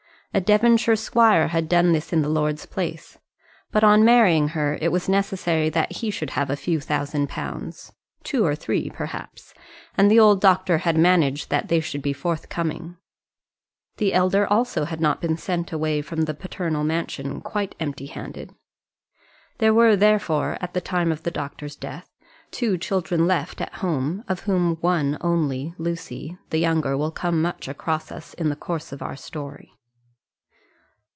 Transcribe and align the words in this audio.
A 0.33 0.39
Devonshire 0.39 0.95
squire 0.95 1.49
had 1.49 1.67
done 1.67 1.91
this 1.91 2.13
in 2.13 2.21
the 2.21 2.29
lord's 2.29 2.65
place; 2.65 3.17
but 3.69 3.83
on 3.83 4.05
marrying 4.05 4.47
her 4.55 4.77
it 4.81 4.87
was 4.87 5.09
necessary 5.09 5.67
that 5.67 5.91
he 5.97 6.09
should 6.09 6.29
have 6.29 6.49
a 6.49 6.55
few 6.55 6.79
thousand 6.79 7.27
pounds, 7.27 7.91
two 8.23 8.45
or 8.45 8.55
three 8.55 8.89
perhaps, 8.89 9.53
and 9.97 10.09
the 10.09 10.21
old 10.21 10.39
doctor 10.39 10.77
had 10.77 10.97
managed 10.97 11.49
that 11.49 11.67
they 11.67 11.81
should 11.81 12.01
be 12.01 12.13
forthcoming. 12.13 12.95
The 13.97 14.13
elder 14.13 14.47
also 14.47 14.85
had 14.85 15.01
not 15.01 15.19
been 15.19 15.35
sent 15.35 15.73
away 15.73 16.01
from 16.01 16.21
the 16.21 16.33
paternal 16.33 16.85
mansion 16.85 17.41
quite 17.41 17.75
empty 17.77 18.05
handed. 18.05 18.55
There 19.57 19.73
were, 19.73 19.97
therefore, 19.97 20.57
at 20.61 20.73
the 20.73 20.79
time 20.79 21.11
of 21.11 21.23
the 21.23 21.31
doctor's 21.31 21.75
death 21.75 22.07
two 22.51 22.77
children 22.77 23.27
left 23.27 23.59
at 23.59 23.73
home, 23.83 24.23
of 24.29 24.39
whom 24.43 24.77
one 24.77 25.17
only, 25.19 25.73
Lucy, 25.77 26.37
the 26.51 26.57
younger, 26.57 26.95
will 26.95 27.11
come 27.11 27.41
much 27.41 27.67
across 27.67 28.13
us 28.13 28.33
in 28.35 28.47
the 28.47 28.55
course 28.55 28.93
of 28.93 29.01
our 29.01 29.17
story. 29.17 29.73